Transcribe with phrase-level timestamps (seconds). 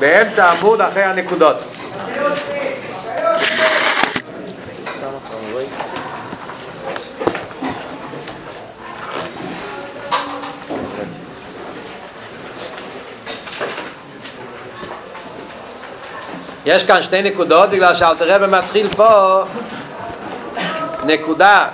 [0.00, 1.56] באמצע עמוד אחרי הנקודות.
[16.66, 19.42] יש כאן שתי נקודות בגלל שאלתרבה מתחיל פה.
[21.04, 21.68] נקודה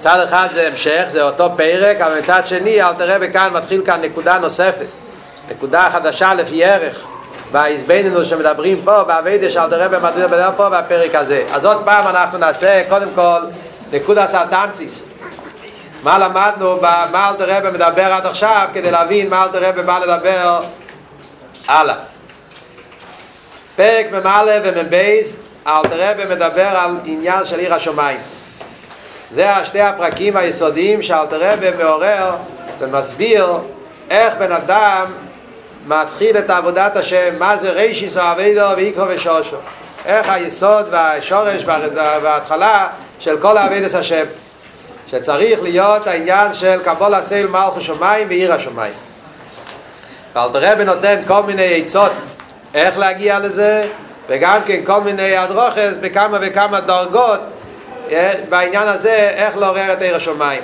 [0.00, 4.38] מצד אחד זה המשך, זה אותו פרק, אבל מצד שני אלתרבה כאן מתחיל כאן נקודה
[4.38, 4.86] נוספת
[5.50, 7.04] נקודה חדשה לפי ערך
[7.52, 11.44] בהזבננו שמדברים פה, באביידה שאלתרבה מדבר פה בפרק הזה.
[11.52, 13.38] אז עוד פעם אנחנו נעשה קודם כל
[13.92, 15.02] נקודה סרטנציס
[16.02, 16.76] מה למדנו,
[17.12, 20.60] מה אלתרבה מדבר עד עכשיו כדי להבין מה אלתרבה בא לדבר
[21.68, 21.94] הלאה.
[23.76, 28.39] פרק ממלא ומבייז, אלתרבה מדבר על עניין של עיר השמיים.
[29.34, 32.36] זה שתי הפרקים היסודיים שאלתרבה מעורר
[32.78, 33.46] ומסביר
[34.10, 35.06] איך בן אדם
[35.86, 39.56] מתחיל את עבודת השם, מה זה רישיס או אבידו ואיקרו ושושו.
[40.06, 41.64] איך היסוד והשורש
[42.22, 42.88] וההתחלה
[43.18, 44.24] של כל אבידס השם.
[45.10, 48.92] שצריך להיות העניין של קבול הסייל מלכו שמיים ועיר השמיים.
[50.34, 52.12] ואלתרבה נותן כל מיני עצות
[52.74, 53.86] איך להגיע לזה,
[54.28, 57.40] וגם כן כל מיני הדרוכס בכמה וכמה דרגות
[58.48, 60.62] בעניין הזה, איך לעורר את עיר השמיים.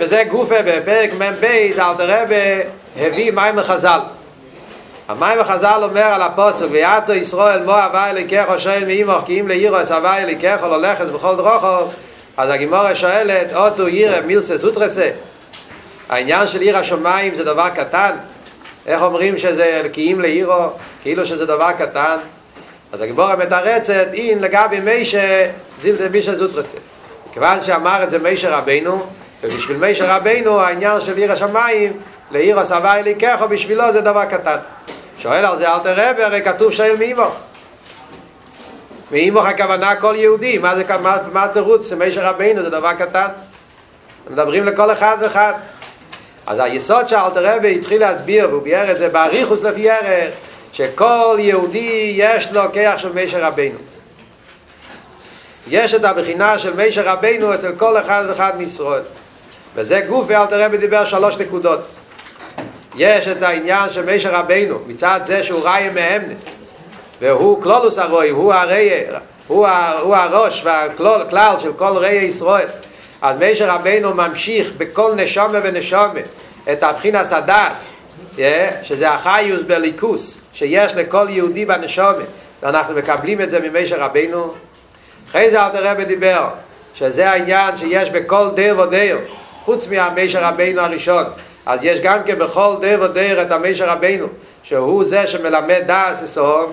[0.00, 1.44] בזה גופה, בפרק מ"ב,
[1.78, 2.60] אלתר רבי
[2.96, 4.00] הביא מים לחז"ל.
[5.08, 9.90] המים לחז"ל אומר על הפוסק, ויעתו ישראל מו הווי אליקך שואל מאימוך כי אם לאירוס
[9.90, 11.90] הווי אליקך לא לכס בכל דרוכו
[12.36, 15.10] אז הגימורה שואלת, אוטו ירא מילסה סוטרסה
[16.08, 18.10] העניין של עיר השמיים זה דבר קטן
[18.86, 20.64] איך אומרים שזה אלקיים לעירו,
[21.02, 22.16] כאילו שזה דבר קטן?
[22.92, 26.76] אז הגיבורה מתרצת, אין לגבי מישה זילדה בישה זוטרסה.
[27.32, 29.06] כיוון שאמר את זה מישה רבינו,
[29.42, 31.92] ובשביל מישה רבינו העניין של עיר השמיים,
[32.30, 34.56] לעיר הסבי אליקחו, בשבילו זה דבר קטן.
[35.18, 37.34] שואל על זה אל תראה, הרי כתוב שואל מאימוך.
[39.10, 41.92] מאימוך הכוונה כל יהודי, מה זה, מה, מה התירוץ?
[41.92, 43.28] מישה רבינו זה דבר קטן.
[44.30, 45.52] מדברים לכל אחד ואחד.
[46.46, 50.34] אז היסוד שאלתר רבי התחיל להסביר, והוא ביאר את זה באריכוס לפי ערך,
[50.72, 53.78] שכל יהודי יש לו כיח של מישר רבינו.
[55.68, 59.02] יש את הבחינה של מישר רבינו אצל כל אחד ואחד מישראל.
[59.74, 61.80] וזה גוף ואלתר רבי דיבר שלוש נקודות.
[62.96, 66.34] יש את העניין של מישר רבינו, מצד זה שהוא ראי מהמנה,
[67.20, 68.90] והוא כלולוס הרוי, הוא הראי,
[69.46, 69.66] הוא,
[70.00, 72.68] הוא הראש והכלל של כל ראי ישראל.
[73.22, 76.20] אז מישר רבינו ממשיך בכל נשומה ונשומה
[76.72, 77.92] את הבחינס הדס,
[78.82, 82.12] שזה החיוס בליכוס, שיש לכל יהודי בנשומה,
[82.62, 84.52] ואנחנו מקבלים את זה ממישר רבינו.
[85.28, 86.48] אחרי זה אלתר רבי דיבר,
[86.94, 89.18] שזה העניין שיש בכל דר ודר,
[89.64, 91.24] חוץ מהמישר רבינו הראשון,
[91.66, 94.26] אז יש גם כן בכל דר ודר את המישר רבינו,
[94.62, 96.72] שהוא זה שמלמד דס אסון,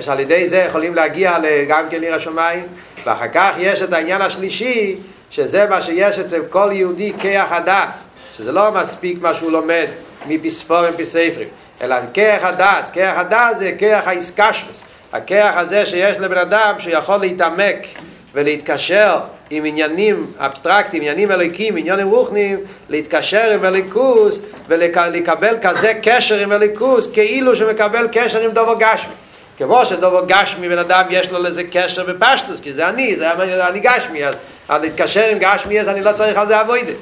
[0.00, 1.36] שעל ידי זה יכולים להגיע
[1.68, 2.66] גם כן לעיר השמיים,
[3.06, 4.96] ואחר כך יש את העניין השלישי,
[5.30, 8.06] שזה מה שיש אצל כל יהודי כוח הדעת,
[8.36, 9.86] שזה לא מספיק מה שהוא לומד
[10.26, 11.48] מפי סופרים מפי ספרים,
[11.82, 14.82] אלא כוח הדעת, כוח הדעת זה כוח ההתקשרות,
[15.12, 17.86] הכוח הזה שיש לבן אדם שיכול להתעמק
[18.34, 24.38] ולהתקשר עם עניינים אבסטרקטיים, עניינים אלוקיים, עניינים רוחניים, להתקשר עם אלוקות
[24.68, 29.12] ולקבל כזה קשר עם אלוקות כאילו שמקבל קשר עם דבר גשמי.
[29.58, 33.80] כמו שדבר גשמי בן אדם יש לו לזה קשר בפשטות, כי זה אני, זה אני
[33.80, 34.34] גשמי, אז
[34.70, 36.92] להתקשר עם גשמי אז אני לא צריך על זה אבוידה.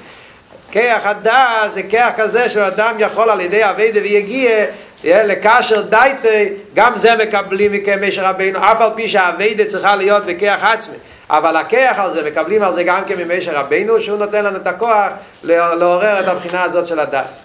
[0.71, 4.67] כיח הדס זה כיח כזה שאדם יכול על ידי אבוידה ויגיע
[5.05, 10.97] לקשר דייטי, גם זה מקבלים מכמשר רבינו, אף על פי שהאבוידה צריכה להיות בכיח עצמי.
[11.31, 14.67] אבל הכיח על זה, מקבלים על זה גם כן ממשר רבינו, שהוא נותן לנו את
[14.67, 15.09] הכוח
[15.43, 17.39] לעורר את הבחינה הזאת של הדס.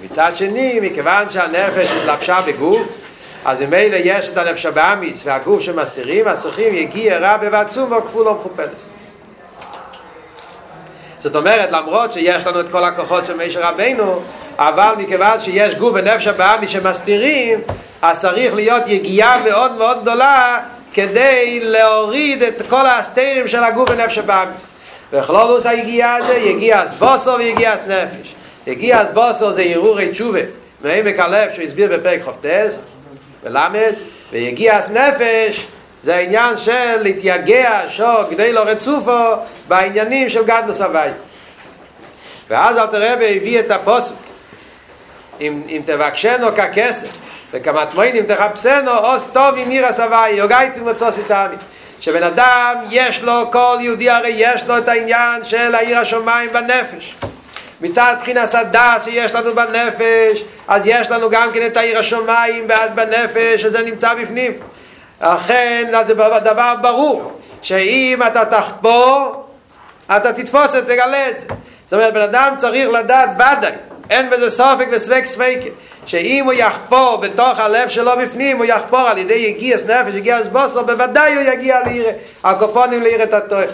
[0.00, 2.88] ומצד שני, מכיוון שהנפש התלבשה בגוף,
[3.44, 8.28] אז אם אלה יש את הנפש הבאמיס והגוף שמסתירים, אז צריכים יגיע רע בבעצום וכפול
[8.28, 8.86] או מכופלס.
[11.20, 14.22] זאת אומרת, למרות שיש לנו את כל הכוחות של מישר רבינו,
[14.58, 17.60] אבל מכיוון שיש גוף ונפש הבאמי שמסתירים,
[18.02, 20.58] אז צריך להיות יגיעה מאוד מאוד גדולה
[20.92, 24.52] כדי להוריד את כל הסתירים של הגוף ונפש הבאמי.
[25.12, 28.34] וכלולוס היגיעה הזה, יגיע אסבוסו ויגיע אסנפש.
[28.66, 30.40] יגיע אסבוסו זה ערעורי תשובה,
[30.82, 32.80] מעמק הלב שהוא הסביר בפרק חופטס,
[33.42, 33.92] ולמד,
[34.32, 35.66] ויגיע אסנפש
[36.02, 39.34] זה העניין של להתייגע שוק כדי לא רצופו
[39.68, 41.10] בעניינים של גדלוס הוואי
[42.48, 44.14] ואז אל תראה והביא את הפוסק.
[45.40, 47.08] אם, אם תבקשנו ככסף
[47.52, 51.56] וכמת מוינים תחפשנו עוז טוב עם עיר הסוואי יוגייתם מצוס איתמי
[52.00, 57.14] שבן אדם יש לו כל יהודי הרי יש לו את העניין של העיר השמיים בנפש.
[57.80, 63.62] מצד בחינת הדס שיש לנו בנפש, אז יש לנו גם כן את העיר השמיים בנפש,
[63.62, 64.52] שזה נמצא בפנים.
[65.20, 66.14] לכן זה
[66.44, 67.32] דבר ברור,
[67.62, 69.46] שאם אתה תחפור,
[70.16, 71.46] אתה תתפוס את, תגלה את זה.
[71.84, 73.72] זאת אומרת, בן אדם צריך לדעת ודאי,
[74.10, 75.68] אין בזה סופק וספק ספקה,
[76.06, 80.84] שאם הוא יחפור בתוך הלב שלו בפנים, הוא יחפור על ידי יגיעס נפש, יגיעס בוסו,
[80.84, 82.06] בוודאי הוא יגיע לעיר,
[82.44, 83.68] הקופונים לעיר את התואר.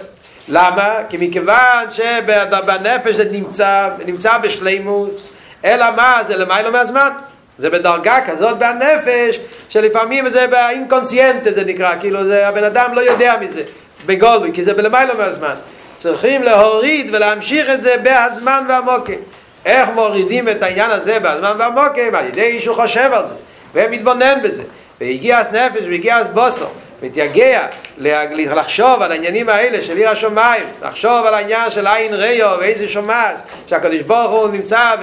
[0.49, 0.95] למה?
[1.09, 5.29] כי מכיוון שבנפש זה נמצא, נמצא בשלימוס,
[5.65, 6.19] אלא מה?
[6.23, 7.11] זה למיילו מהזמן.
[7.59, 13.35] זה בדרגה כזאת בנפש, שלפעמים זה באינקונסיינטה זה נקרא, כאילו זה, הבן אדם לא יודע
[13.41, 13.63] מזה,
[14.07, 15.55] בגולוי, כי זה בלמיילו מהזמן.
[15.97, 19.19] צריכים להוריד ולהמשיך את זה בהזמן והמוקים.
[19.67, 22.15] איך מורידים את העניין הזה בהזמן והמוקים?
[22.15, 23.35] על ידי שהוא חושב על זה,
[23.75, 24.63] ומתבונן בזה.
[25.01, 26.67] והגיע אז נפש והגיע אז בוסו.
[27.03, 27.67] מתייגע
[27.99, 33.41] לחשוב על העניינים האלה של עיר השמיים, לחשוב על העניין של עין ריו ואיזה שומץ,
[33.67, 34.95] שהקדוש ברוך הוא נמצא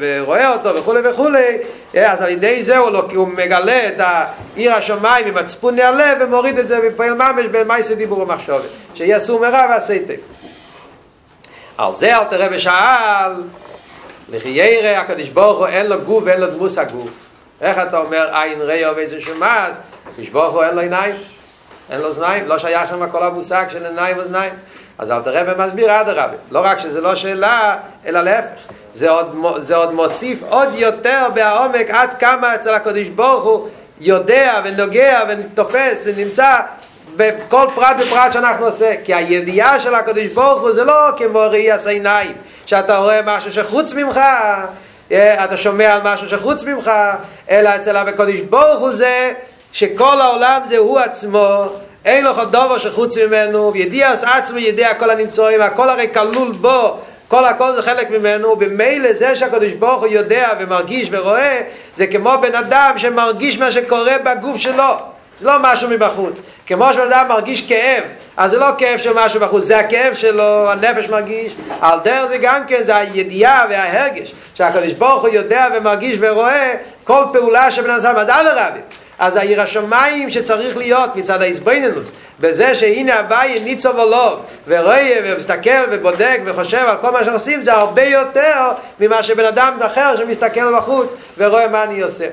[0.00, 1.58] ורואה אותו וכולי וכולי,
[1.94, 4.00] אז על ידי זה הוא, לא, הוא מגלה את
[4.56, 8.62] עיר השמיים עם הצפון הלב ומוריד את זה ופועל ממש במייסי דיבור ומחשבת,
[8.94, 10.16] שיהיה סור מרע טוב.
[11.78, 13.32] על זה אל תראה בשאל,
[14.28, 17.25] לכי ירא הקדוש ברוך הוא אין לו גוף ואין לו דמוס הגוף.
[17.60, 19.72] איך אתה אומר עין ריו ואיזה שומץ?
[20.18, 21.14] משבוך הוא אין לו עיניים,
[21.90, 24.52] אין לו זניים, לא שייך שם כל המושג של עיניים וזניים.
[24.98, 26.36] אז אל תראה ומסביר עד הרבה.
[26.50, 27.76] לא רק שזה לא שאלה,
[28.06, 28.60] אלא להפך.
[28.94, 33.68] זה עוד, זה עוד מוסיף עוד יותר בעומק עד כמה אצל הקדוש ברוך הוא
[34.00, 36.56] יודע ונוגע ותופס ונמצא
[37.16, 38.94] בכל פרט ופרט שאנחנו עושה.
[39.04, 42.32] כי הידיעה של הקדוש ברוך הוא זה לא כמו ראי עיניים,
[42.66, 44.20] שאתה רואה משהו שחוץ ממך,
[45.12, 46.90] אתה שומע על משהו שחוץ ממך,
[47.50, 49.32] אלא אצל הקדוש ברוך הוא זה
[49.72, 51.64] שכל העולם זה הוא עצמו,
[52.04, 56.98] אין לו דבר שחוץ ממנו, וידיע עצמו ידיע כל הנמצואים, הכל הרי כלול בו,
[57.28, 61.60] כל הכל זה חלק ממנו, במילא זה שהקדוש ברוך הוא יודע ומרגיש ורואה,
[61.94, 64.94] זה כמו בן אדם שמרגיש מה שקורה בגוף שלו,
[65.40, 66.40] לא משהו מבחוץ.
[66.66, 68.02] כמו שבן אדם מרגיש כאב,
[68.36, 72.38] אז זה לא כאב של משהו בחוץ, זה הכאב שלו, הנפש מרגיש, על דרך זה
[72.38, 76.74] גם כן, זה הידיעה וההרגש, שהקדוש ברוך הוא יודע ומרגיש ורואה
[77.04, 78.80] כל פעולה שבן אדם, אז אדרבה.
[79.18, 86.40] אז העיר השמיים שצריך להיות מצד ההסביננוס, בזה שהנה הוואי ניצו ולוב, ורואה ומסתכל ובודק
[86.44, 91.68] וחושב על כל מה שעושים, זה הרבה יותר ממה שבן אדם אחר שמסתכל בחוץ ורואה
[91.68, 92.26] מה אני עושה.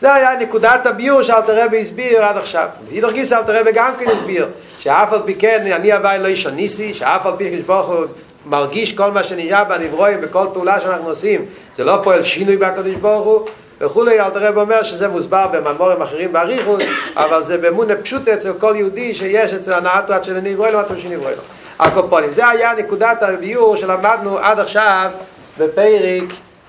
[0.00, 2.68] זה היה נקודת הביור שאלתר רבי הסביר עד עכשיו.
[2.90, 4.48] הידור גיסא אלתר רבי גם כן הסביר,
[4.78, 8.04] שאף על פי כן אני הוואי לא איש הניסי, שאף על פי כשברוך הוא
[8.46, 11.44] מרגיש כל מה שנהיה בנברואים בכל פעולה שאנחנו עושים,
[11.76, 13.46] זה לא פועל שינוי בקדוש ברוך הוא,
[13.80, 16.84] וכולי, אל תראה אומר שזה מוסבר בממורים אחרים באריכוס,
[17.16, 20.86] אבל זה באמונה פשוט אצל כל יהודי שיש אצל הנעת עד של נברוי לו, עד
[20.98, 21.42] של נברוי לו.
[21.78, 22.30] הקופונים.
[22.30, 25.10] זה היה נקודת הביור שלמדנו עד עכשיו
[25.58, 26.24] בפרק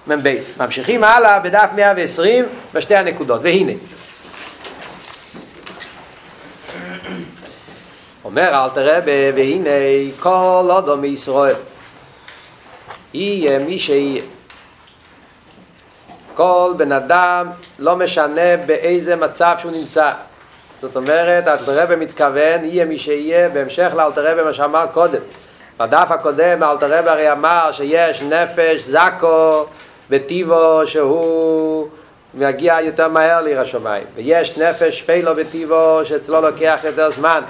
[0.08, 0.36] מ"ב.
[0.58, 3.74] ממשיכים הלאה בדף 120 בשתי הנקודות, והנה.
[8.24, 9.00] אומר אל תראה
[9.36, 9.70] והנה
[10.20, 11.56] כל אדום מישראל
[13.14, 14.22] יהיה מי שיהיה
[16.36, 17.48] כל בן אדם
[17.80, 20.12] לא משנה באיזה מצב שהוא נמצא
[20.82, 25.22] זאת אומרת, אלתרבה מתכוון, יהיה מי שיהיה, בהמשך לאלתרבה מה שאמר קודם.
[25.78, 29.66] בדף הקודם אלתרבה הרי אמר שיש נפש זקו
[30.12, 31.88] בטיבו שהוא
[32.34, 34.04] מגיע יותר מהר לעיר השמיים.
[34.16, 37.42] ויש נפש פילו בטיבו שאצלו לוקח יותר זמן.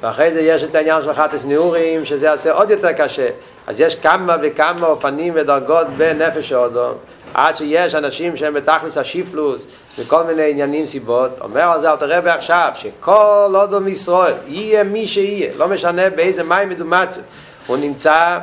[0.00, 3.28] ואחרי זה יש את העניין של חטס נעורים, שזה יעשה עוד יותר קשה.
[3.66, 6.94] אז יש כמה וכמה אופנים ודרגות בנפש האודום.
[7.34, 9.66] עד שיש אנשים שהם בתכלס השיפלוס
[9.98, 15.08] וכל מיני עניינים סיבות, אומר על זה אל תראה עכשיו, שכל אודום ישראל, יהיה מי
[15.08, 17.22] שיהיה, לא משנה באיזה מים מדומצת,
[17.66, 18.38] הוא נמצא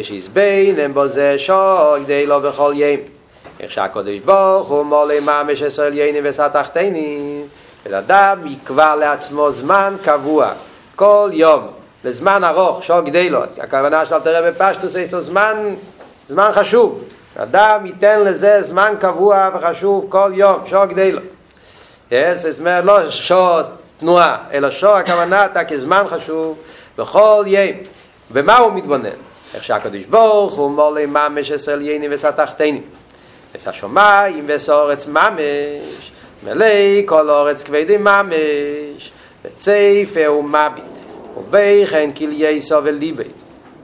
[0.00, 3.00] כשיזבין הם בו זה שוי די לו בכל ים.
[3.60, 7.42] איך שהקודש ברוך הוא מולי ממש עשר עליינים וסתחתנים,
[7.86, 10.52] ולאדם יקבע לעצמו זמן קבוע,
[10.96, 11.66] כל יום,
[12.04, 15.74] לזמן ארוך, שור גדלות, הכוונה של תראה בפשטוס, יש לו זמן,
[16.26, 17.04] זמן חשוב,
[17.36, 21.22] אדם ייתן לזה זמן קבוע וחשוב כל יום, שור גדלות.
[22.10, 23.60] זאת אומרת, לא שור
[23.98, 26.56] תנועה, אלא שור הכוונה אתה כזמן חשוב
[26.98, 27.76] בכל יום.
[28.30, 29.25] ומה הוא מתבונן?
[29.56, 32.82] איך שהקדוש ברוך הוא מולי ממש עשר יינים וסתחתנים.
[33.54, 36.12] עשה שומעים וסורץ ממש,
[36.44, 36.66] מלא
[37.06, 39.12] כל אורץ כבדי ממש,
[39.44, 40.84] וצייפה ומביט,
[41.36, 43.24] ובכן כליה סובל ליבי,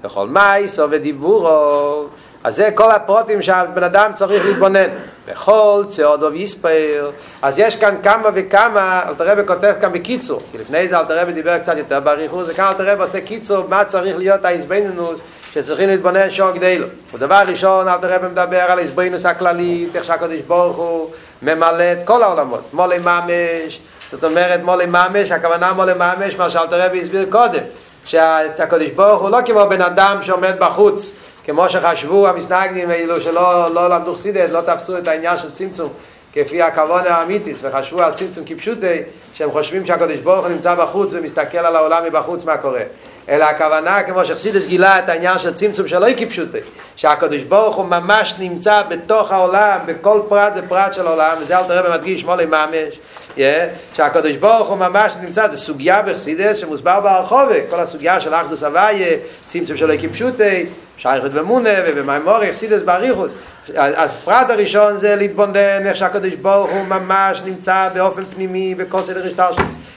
[0.05, 2.05] וכל מי סובל דיבורו,
[2.45, 4.89] אז זה כל הפרוטים שהבן אדם צריך להתבונן.
[5.29, 7.11] בכל צעודו ויספר.
[7.43, 11.77] אז יש כאן כמה וכמה, אלתרבה כותב כאן בקיצור, כי לפני זה אלתרבה דיבר קצת
[11.77, 15.21] יותר באריכות, וכאן אלתרבה עושה קיצור, מה צריך להיות ההזבנינוס
[15.55, 16.87] שצריכים להתבונן שור גדלו.
[17.15, 21.11] ודבר ראשון, אל תראה מדבר על הסברינוס הכללית, איך שהקדוש ברוך הוא
[21.43, 22.75] ממלא את כל העולמות.
[22.75, 23.81] מולי ממש,
[24.11, 27.63] זאת אומרת מולי ממש, הכוונה מולי ממש, מה שאל תראה והסביר קודם,
[28.05, 31.13] שהקדוש ברוך הוא לא כמו בן אדם שעומד בחוץ,
[31.45, 35.89] כמו שחשבו המסנגדים האלו שלא לא למדו חסידת, לא תפסו את העניין של צמצום
[36.33, 39.03] כפי הכוון האמיתיס וחשבו על צמצום כפשוטי
[39.35, 42.83] שהם חושבים שהקדוש ברוך הוא נמצא בחוץ ומסתכל על העולם מבחוץ מה קורה
[43.29, 46.59] אלא הכוונה כמו שחסידס גילה את העניין של צמצום שלא היא כפשוטי
[46.97, 51.65] שהקדוש ברוך הוא ממש נמצא בתוך העולם בכל פרט זה פרט של העולם וזה אל
[51.65, 52.99] תראה במדגיש מולי ממש
[53.37, 58.63] yeah, שהקדוש ברוך הוא ממש נמצא, זה סוגיה בחסידס שמוסבר ברחובה, כל הסוגיה של אחדוס
[58.63, 63.33] הוויה, צמצום שלא כפשוטי, שייכת ומונה ובמימורי, חסידס באריכוס.
[63.77, 69.27] אז פרט הראשון זה להתבונן איך שהקדוש ברוך הוא ממש נמצא באופן פנימי בכל סדר
[69.27, 69.51] השטר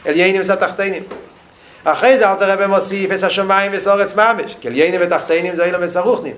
[0.08, 1.04] אליינים וסתחתנים.
[1.86, 6.36] אחרי זה אל תראה במוסיף את השמיים וסורץ ממש, כי אליינים ותחתנים זה אילם וסרוכנים.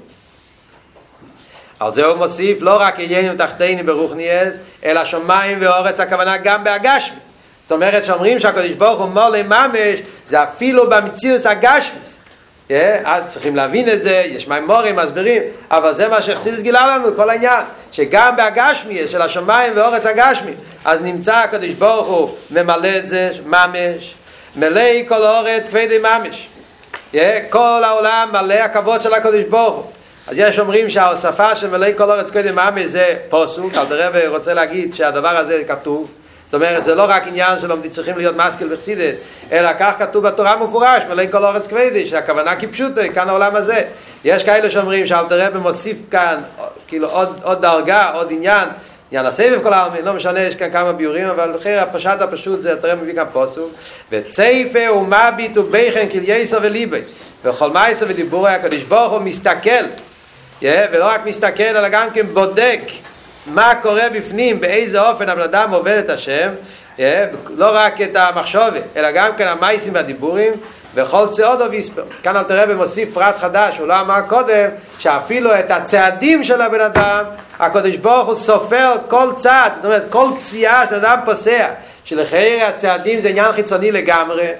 [1.79, 7.17] על זה הוא מוסיף לא רק עניינים תחתינים ברוכניאס, אלא שמיים ואורץ הכוונה גם בהגשמי.
[7.63, 12.19] זאת אומרת שאומרים שהקדוש ברוך הוא מולי ממש, זה אפילו במציאוס הגשמיס.
[12.69, 12.71] Yeah,
[13.05, 17.29] אז צריכים להבין את זה, יש מימורים, מסבירים, אבל זה מה שחסידס גילה לנו, כל
[17.29, 20.51] העניין, שגם בהגשמי, של השמיים ואורץ הגשמי,
[20.85, 24.15] אז נמצא הקדוש ברוך הוא ממלא את זה, ממש,
[24.57, 26.47] מלא כל אורץ כבדי ממש.
[27.13, 27.17] Yeah,
[27.49, 29.83] כל העולם מלא הכבוד של הקדוש ברוך הוא.
[30.27, 34.53] אז יש אומרים שהשפה של מלאי כל אורץ קודם מאמי זה פוסוק, אל תראה רוצה
[34.53, 36.11] להגיד שהדבר הזה כתוב,
[36.45, 39.17] זאת אומרת זה לא רק עניין שלומדים צריכים להיות מסקיל וחסידס,
[39.51, 43.81] אלא כך כתוב בתורה מפורש, מלאי כל אורץ כבדי, שהכוונה כפשוטו, כאן העולם הזה.
[44.23, 46.37] יש כאלה שאומרים שאל תראה מוסיף כאן
[46.87, 48.67] כאילו עוד, עוד דרגה, עוד עניין,
[49.11, 52.81] עניין הסבב כל העלמין, לא משנה, יש כאן כמה ביורים, אבל אחרי הפשט הפשוט זה
[52.81, 53.69] תראה מביא כאן פוסוק,
[54.11, 57.01] וצייפה ומביט ובכן כלייסר וליבי,
[57.43, 59.85] וכל מייסר ודיבורי הקדוש ברוך הוא מסתכל.
[60.61, 62.81] yeah, ולא רק מסתכל, אלא גם כן בודק
[63.45, 66.49] מה קורה בפנים, באיזה אופן הבן אדם עובד את השם,
[66.97, 67.01] yeah,
[67.55, 70.53] לא רק את המחשובת, אלא גם כן המייסים והדיבורים,
[70.95, 72.03] וכל צעוד ויספר.
[72.23, 76.81] כאן אל תראה במוסיף פרט חדש, הוא לא אמר קודם, שאפילו את הצעדים של הבן
[76.81, 77.23] אדם,
[77.59, 81.67] הקדוש ברוך הוא סופר כל צעד, זאת אומרת כל פסיעה של אדם פוסע,
[82.03, 84.51] שלחייר הצעדים זה עניין חיצוני לגמרי,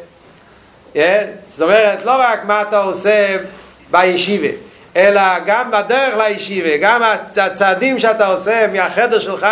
[0.94, 0.98] yeah,
[1.48, 3.38] זאת אומרת לא רק מה אתה עושה
[3.92, 4.48] בישיבה,
[4.96, 7.02] אלא גם בדרך לישיבה, גם
[7.38, 9.48] הצעדים שאתה עושה מהחדר שלך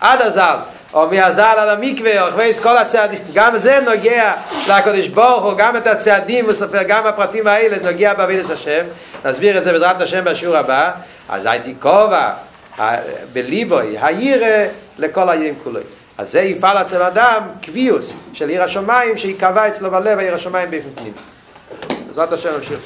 [0.00, 0.56] עד הזל,
[0.94, 4.32] או מהזל עד המקווה, או אחרי כל הצעדים, גם זה נוגע
[4.68, 8.84] לקדוש ברוך הוא, גם את הצעדים הוא סופר, גם הפרטים האלה נוגע בעבידת השם,
[9.24, 10.90] נסביר את זה בעזרת השם בשיעור הבא,
[11.28, 12.30] אז הייתי כובע
[13.32, 14.66] בליבוי, הירא
[14.98, 15.80] לכל היום כולו.
[16.18, 20.88] אז זה יפעל אצל אדם קביוס של עיר השמיים שיקבע אצלו בלב העיר השמיים באופן
[20.94, 21.12] פנים.
[22.08, 22.78] בעזרת השם נמשיך